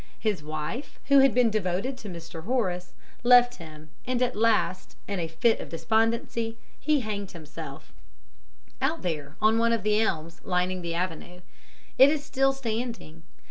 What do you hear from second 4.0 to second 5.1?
and at last,